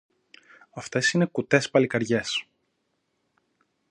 Αυτές 0.71 1.11
είναι 1.13 1.25
κουτές 1.25 1.69
παλικαριές. 1.69 2.45